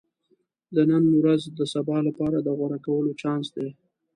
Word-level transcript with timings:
•د 0.75 0.77
نن 0.89 1.03
ورځ 1.19 1.41
د 1.57 1.59
سبا 1.73 1.97
لپاره 2.07 2.37
د 2.41 2.47
غوره 2.57 2.79
کولو 2.85 3.11
چانس 3.21 3.47
دی. 3.55 3.69